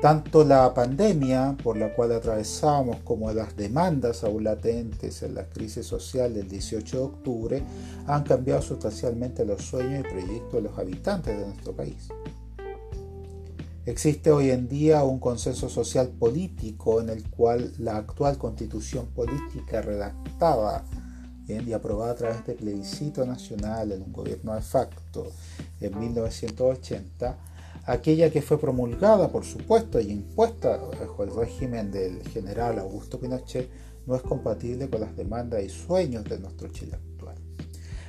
Tanto 0.00 0.44
la 0.44 0.72
pandemia 0.72 1.56
por 1.62 1.76
la 1.76 1.94
cual 1.94 2.12
atravesamos 2.12 2.98
como 3.04 3.32
las 3.32 3.56
demandas 3.56 4.22
aún 4.22 4.44
latentes 4.44 5.22
en 5.22 5.34
la 5.34 5.48
crisis 5.48 5.86
social 5.86 6.34
del 6.34 6.48
18 6.48 6.96
de 6.96 7.02
octubre 7.02 7.62
han 8.06 8.22
cambiado 8.22 8.62
sustancialmente 8.62 9.44
los 9.44 9.62
sueños 9.62 10.00
y 10.00 10.10
proyectos 10.10 10.52
de 10.52 10.60
los 10.62 10.78
habitantes 10.78 11.38
de 11.38 11.46
nuestro 11.46 11.72
país. 11.72 12.08
Existe 13.86 14.30
hoy 14.30 14.50
en 14.50 14.66
día 14.66 15.04
un 15.04 15.18
consenso 15.18 15.68
social 15.68 16.08
político 16.08 17.02
en 17.02 17.10
el 17.10 17.28
cual 17.28 17.70
la 17.78 17.98
actual 17.98 18.38
constitución 18.38 19.08
política 19.08 19.82
redactada 19.82 20.86
y 21.46 21.72
aprobada 21.74 22.12
a 22.12 22.14
través 22.14 22.46
de 22.46 22.54
plebiscito 22.54 23.26
nacional 23.26 23.92
en 23.92 24.00
un 24.00 24.10
gobierno 24.10 24.54
de 24.54 24.62
facto 24.62 25.30
en 25.82 25.98
1980, 25.98 27.36
aquella 27.84 28.30
que 28.30 28.40
fue 28.40 28.58
promulgada, 28.58 29.30
por 29.30 29.44
supuesto, 29.44 30.00
y 30.00 30.12
impuesta 30.12 30.78
bajo 30.78 31.22
el 31.22 31.36
régimen 31.36 31.90
del 31.90 32.26
general 32.28 32.78
Augusto 32.78 33.20
Pinochet, 33.20 33.68
no 34.06 34.16
es 34.16 34.22
compatible 34.22 34.88
con 34.88 35.02
las 35.02 35.14
demandas 35.14 35.62
y 35.62 35.68
sueños 35.68 36.24
de 36.24 36.38
nuestro 36.38 36.68
Chile. 36.68 36.96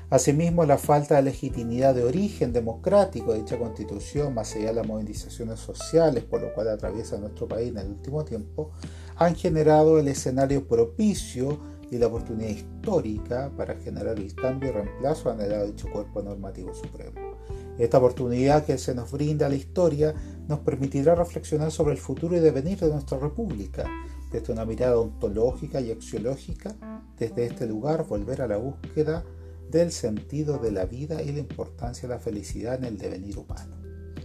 Asimismo, 0.09 0.65
la 0.65 0.77
falta 0.77 1.15
de 1.15 1.23
legitimidad 1.23 1.95
de 1.95 2.03
origen 2.03 2.53
democrático 2.53 3.33
de 3.33 3.39
dicha 3.39 3.57
constitución, 3.57 4.35
más 4.35 4.55
allá 4.55 4.67
de 4.67 4.73
las 4.73 4.87
movilizaciones 4.87 5.59
sociales 5.59 6.23
por 6.23 6.41
lo 6.41 6.53
cual 6.53 6.69
atraviesa 6.69 7.17
nuestro 7.17 7.47
país 7.47 7.69
en 7.69 7.79
el 7.79 7.87
último 7.87 8.23
tiempo, 8.23 8.71
han 9.15 9.35
generado 9.35 9.99
el 9.99 10.07
escenario 10.07 10.67
propicio 10.67 11.59
y 11.89 11.97
la 11.97 12.07
oportunidad 12.07 12.49
histórica 12.49 13.51
para 13.55 13.75
generar 13.75 14.19
el 14.19 14.33
cambio 14.35 14.69
y 14.69 14.73
reemplazo 14.73 15.31
anhelado 15.31 15.65
de 15.65 15.71
dicho 15.71 15.89
cuerpo 15.91 16.21
normativo 16.21 16.73
supremo. 16.73 17.37
Esta 17.77 17.97
oportunidad 17.97 18.63
que 18.63 18.77
se 18.77 18.93
nos 18.93 19.11
brinda 19.11 19.49
la 19.49 19.55
historia 19.55 20.13
nos 20.47 20.59
permitirá 20.59 21.15
reflexionar 21.15 21.71
sobre 21.71 21.93
el 21.93 21.99
futuro 21.99 22.35
y 22.35 22.39
devenir 22.39 22.79
de 22.79 22.89
nuestra 22.89 23.17
república, 23.17 23.85
desde 24.31 24.53
una 24.53 24.65
mirada 24.65 24.99
ontológica 24.99 25.81
y 25.81 25.91
axiológica, 25.91 26.75
desde 27.17 27.45
este 27.45 27.65
lugar 27.65 28.05
volver 28.07 28.41
a 28.41 28.47
la 28.47 28.57
búsqueda 28.57 29.23
del 29.69 29.91
sentido 29.91 30.57
de 30.57 30.71
la 30.71 30.85
vida 30.85 31.21
y 31.21 31.31
la 31.31 31.39
importancia 31.39 32.07
de 32.07 32.15
la 32.15 32.19
felicidad 32.19 32.75
en 32.75 32.85
el 32.85 32.97
devenir 32.97 33.37
humano. 33.37 33.75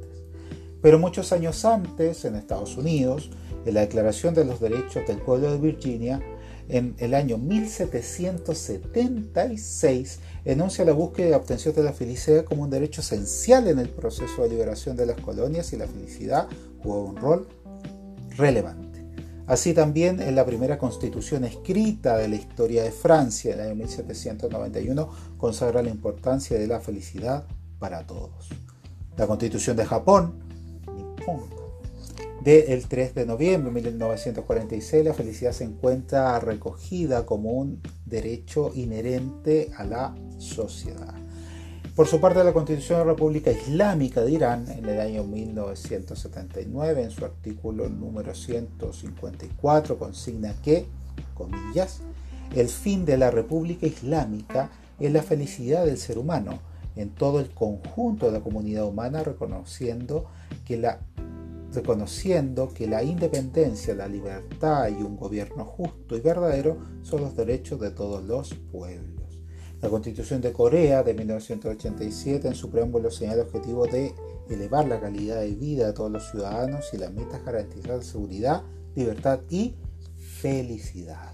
Pero 0.82 0.98
muchos 0.98 1.32
años 1.32 1.64
antes, 1.64 2.24
en 2.24 2.36
Estados 2.36 2.76
Unidos, 2.76 3.30
en 3.64 3.74
la 3.74 3.80
Declaración 3.80 4.34
de 4.34 4.44
los 4.44 4.60
Derechos 4.60 5.06
del 5.06 5.18
Pueblo 5.18 5.50
de 5.50 5.58
Virginia, 5.58 6.20
en 6.68 6.94
el 6.98 7.14
año 7.14 7.38
1776, 7.38 10.18
enuncia 10.44 10.84
la 10.84 10.92
búsqueda 10.92 11.28
y 11.28 11.32
obtención 11.32 11.72
de 11.74 11.84
la 11.84 11.92
felicidad 11.92 12.44
como 12.44 12.64
un 12.64 12.70
derecho 12.70 13.00
esencial 13.00 13.68
en 13.68 13.78
el 13.78 13.88
proceso 13.88 14.42
de 14.42 14.48
liberación 14.48 14.96
de 14.96 15.06
las 15.06 15.20
colonias 15.20 15.72
y 15.72 15.76
la 15.76 15.86
felicidad 15.86 16.48
jugó 16.82 17.04
un 17.04 17.14
rol 17.16 17.46
relevante. 18.36 18.85
Así 19.46 19.74
también 19.74 20.20
en 20.20 20.34
la 20.34 20.44
primera 20.44 20.76
constitución 20.76 21.44
escrita 21.44 22.16
de 22.16 22.28
la 22.28 22.34
historia 22.34 22.82
de 22.82 22.90
Francia, 22.90 23.52
en 23.52 23.60
el 23.60 23.66
año 23.66 23.76
1791, 23.76 25.08
consagra 25.36 25.82
la 25.82 25.90
importancia 25.90 26.58
de 26.58 26.66
la 26.66 26.80
felicidad 26.80 27.44
para 27.78 28.06
todos. 28.06 28.48
La 29.16 29.26
constitución 29.26 29.76
de 29.76 29.86
Japón, 29.86 30.34
del 32.42 32.86
3 32.86 33.14
de 33.14 33.26
noviembre 33.26 33.72
de 33.72 33.80
1946, 33.80 35.04
la 35.04 35.14
felicidad 35.14 35.52
se 35.52 35.64
encuentra 35.64 36.38
recogida 36.40 37.24
como 37.24 37.52
un 37.52 37.80
derecho 38.04 38.72
inherente 38.74 39.70
a 39.76 39.84
la 39.84 40.14
sociedad. 40.38 41.25
Por 41.96 42.06
su 42.06 42.20
parte, 42.20 42.44
la 42.44 42.52
Constitución 42.52 42.98
de 42.98 43.06
la 43.06 43.12
República 43.12 43.50
Islámica 43.50 44.20
de 44.20 44.30
Irán, 44.30 44.70
en 44.70 44.84
el 44.86 45.00
año 45.00 45.24
1979, 45.24 47.04
en 47.04 47.10
su 47.10 47.24
artículo 47.24 47.88
número 47.88 48.34
154, 48.34 49.98
consigna 49.98 50.52
que, 50.62 50.84
comillas, 51.32 52.00
el 52.54 52.68
fin 52.68 53.06
de 53.06 53.16
la 53.16 53.30
República 53.30 53.86
Islámica 53.86 54.68
es 55.00 55.10
la 55.10 55.22
felicidad 55.22 55.86
del 55.86 55.96
ser 55.96 56.18
humano 56.18 56.58
en 56.96 57.14
todo 57.14 57.40
el 57.40 57.48
conjunto 57.48 58.26
de 58.26 58.32
la 58.32 58.40
comunidad 58.40 58.84
humana, 58.84 59.24
reconociendo 59.24 60.26
que 60.66 60.76
la 60.76 61.00
reconociendo 61.72 62.74
que 62.74 62.86
la 62.86 63.02
independencia, 63.02 63.94
la 63.94 64.06
libertad 64.06 64.88
y 64.88 65.02
un 65.02 65.16
gobierno 65.16 65.64
justo 65.64 66.14
y 66.14 66.20
verdadero 66.20 66.76
son 67.02 67.22
los 67.22 67.34
derechos 67.34 67.80
de 67.80 67.90
todos 67.90 68.22
los 68.22 68.52
pueblos. 68.70 69.15
La 69.82 69.90
Constitución 69.90 70.40
de 70.40 70.54
Corea 70.54 71.02
de 71.02 71.12
1987 71.12 72.48
en 72.48 72.54
su 72.54 72.70
preámbulo 72.70 73.10
señala 73.10 73.42
el 73.42 73.48
objetivo 73.48 73.86
de 73.86 74.14
elevar 74.48 74.88
la 74.88 75.00
calidad 75.00 75.40
de 75.40 75.50
vida 75.50 75.88
de 75.88 75.92
todos 75.92 76.10
los 76.10 76.30
ciudadanos 76.30 76.86
y 76.94 76.96
la 76.96 77.10
meta 77.10 77.36
es 77.36 77.44
garantizar 77.44 78.02
seguridad, 78.02 78.62
libertad 78.94 79.40
y 79.50 79.74
felicidad. 80.40 81.30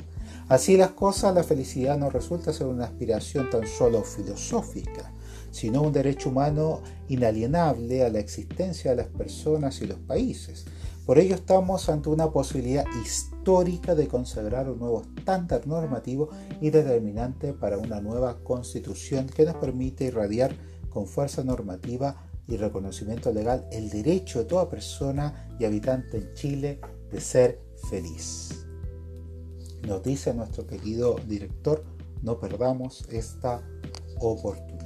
Así 0.48 0.76
las 0.76 0.90
cosas, 0.90 1.34
la 1.34 1.44
felicidad 1.44 1.96
no 1.96 2.10
resulta 2.10 2.52
ser 2.52 2.66
una 2.66 2.86
aspiración 2.86 3.48
tan 3.48 3.66
solo 3.66 4.02
filosófica, 4.02 5.12
sino 5.52 5.82
un 5.82 5.92
derecho 5.92 6.30
humano 6.30 6.82
inalienable 7.08 8.02
a 8.04 8.10
la 8.10 8.18
existencia 8.18 8.90
de 8.90 8.96
las 8.96 9.06
personas 9.06 9.80
y 9.82 9.86
los 9.86 9.98
países. 10.00 10.64
Por 11.06 11.18
ello 11.18 11.34
estamos 11.34 11.88
ante 11.88 12.10
una 12.10 12.30
posibilidad 12.30 12.84
histórica 13.04 13.96
de 13.96 14.06
consagrar 14.06 14.70
un 14.70 14.78
nuevo 14.78 15.02
estándar 15.02 15.66
normativo 15.66 16.28
y 16.60 16.70
determinante 16.70 17.52
para 17.52 17.76
una 17.76 18.00
nueva 18.00 18.38
constitución 18.44 19.26
que 19.26 19.44
nos 19.44 19.56
permite 19.56 20.04
irradiar 20.04 20.54
con 20.90 21.08
fuerza 21.08 21.42
normativa 21.42 22.30
y 22.46 22.56
reconocimiento 22.56 23.32
legal 23.32 23.66
el 23.72 23.90
derecho 23.90 24.40
de 24.40 24.44
toda 24.44 24.70
persona 24.70 25.48
y 25.58 25.64
habitante 25.64 26.18
en 26.18 26.34
Chile 26.34 26.80
de 27.10 27.20
ser 27.20 27.60
feliz. 27.90 28.64
Nos 29.86 30.04
dice 30.04 30.32
nuestro 30.32 30.68
querido 30.68 31.16
director, 31.26 31.82
no 32.22 32.38
perdamos 32.38 33.04
esta 33.10 33.60
oportunidad. 34.20 34.81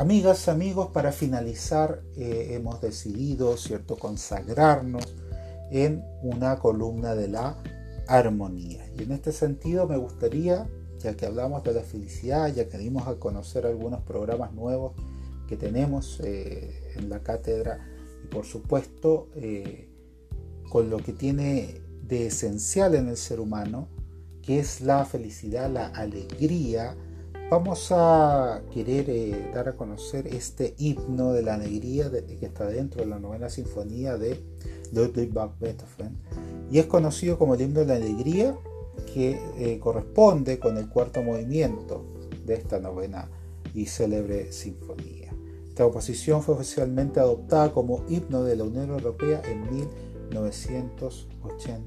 Amigas, 0.00 0.48
amigos, 0.48 0.88
para 0.94 1.12
finalizar 1.12 2.00
eh, 2.16 2.52
hemos 2.52 2.80
decidido, 2.80 3.58
¿cierto?, 3.58 3.98
consagrarnos 3.98 5.04
en 5.70 6.02
una 6.22 6.58
columna 6.58 7.14
de 7.14 7.28
la 7.28 7.62
armonía. 8.08 8.90
Y 8.98 9.02
en 9.02 9.12
este 9.12 9.30
sentido 9.30 9.86
me 9.86 9.98
gustaría, 9.98 10.66
ya 11.00 11.14
que 11.18 11.26
hablamos 11.26 11.64
de 11.64 11.74
la 11.74 11.82
felicidad, 11.82 12.50
ya 12.50 12.66
que 12.66 12.78
dimos 12.78 13.08
a 13.08 13.16
conocer 13.16 13.66
algunos 13.66 14.00
programas 14.00 14.54
nuevos 14.54 14.94
que 15.46 15.58
tenemos 15.58 16.18
eh, 16.24 16.94
en 16.96 17.10
la 17.10 17.22
cátedra 17.22 17.86
y 18.24 18.26
por 18.28 18.46
supuesto 18.46 19.28
eh, 19.34 19.90
con 20.70 20.88
lo 20.88 20.96
que 20.96 21.12
tiene 21.12 21.82
de 22.08 22.28
esencial 22.28 22.94
en 22.94 23.08
el 23.08 23.18
ser 23.18 23.38
humano, 23.38 23.88
que 24.40 24.60
es 24.60 24.80
la 24.80 25.04
felicidad, 25.04 25.70
la 25.70 25.88
alegría, 25.88 26.96
Vamos 27.50 27.90
a 27.90 28.62
querer 28.72 29.10
eh, 29.10 29.50
dar 29.52 29.68
a 29.68 29.74
conocer 29.74 30.28
este 30.28 30.76
himno 30.78 31.32
de 31.32 31.42
la 31.42 31.54
alegría 31.54 32.08
que 32.08 32.46
está 32.46 32.66
dentro 32.66 33.00
de 33.00 33.08
la 33.08 33.18
novena 33.18 33.48
sinfonía 33.48 34.16
de 34.16 34.40
Ludwig 34.92 35.32
van 35.32 35.58
Beethoven 35.58 36.16
y 36.70 36.78
es 36.78 36.86
conocido 36.86 37.38
como 37.38 37.54
el 37.54 37.62
himno 37.62 37.80
de 37.80 37.86
la 37.86 37.96
alegría 37.96 38.56
que 39.12 39.40
eh, 39.58 39.80
corresponde 39.80 40.60
con 40.60 40.78
el 40.78 40.88
cuarto 40.88 41.24
movimiento 41.24 42.06
de 42.46 42.54
esta 42.54 42.78
novena 42.78 43.28
y 43.74 43.86
célebre 43.86 44.52
sinfonía. 44.52 45.34
Esta 45.70 45.82
composición 45.82 46.44
fue 46.44 46.54
oficialmente 46.54 47.18
adoptada 47.18 47.72
como 47.72 48.04
himno 48.08 48.44
de 48.44 48.54
la 48.54 48.62
Unión 48.62 48.90
Europea 48.90 49.42
en 49.44 49.68
1985. 49.72 51.80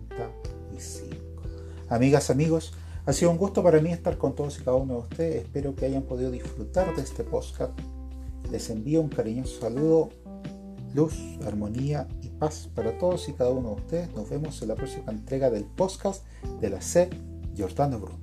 Amigas, 1.88 2.30
amigos, 2.30 2.74
ha 3.06 3.14
sido 3.14 3.32
un 3.32 3.38
gusto 3.38 3.62
para 3.64 3.82
mí 3.82 3.92
estar 3.92 4.18
con 4.18 4.34
todos 4.34 4.60
y 4.60 4.64
cada 4.64 4.78
uno 4.78 4.94
de 4.94 5.00
ustedes. 5.02 5.44
Espero 5.44 5.76
que 5.76 5.86
hayan 5.86 6.04
podido 6.04 6.32
disfrutar 6.32 6.96
de 6.96 7.02
este 7.02 7.24
podcast. 7.24 7.78
Les 8.52 8.70
envío 8.70 9.02
un 9.02 9.10
cariñoso 9.10 9.60
saludo, 9.60 10.10
luz, 10.94 11.16
armonía 11.46 12.08
y 12.22 12.30
paz 12.30 12.70
para 12.74 12.98
todos 12.98 13.28
y 13.28 13.34
cada 13.34 13.50
uno 13.50 13.70
de 13.70 13.76
ustedes. 13.76 14.16
Nos 14.16 14.30
vemos 14.30 14.62
en 14.62 14.70
la 14.70 14.76
próxima 14.76 15.12
entrega 15.12 15.50
del 15.50 15.66
podcast 15.66 16.24
de 16.62 16.70
la 16.70 16.82
C. 16.82 17.10
Giordano 17.56 18.00
Bruno. 18.00 18.23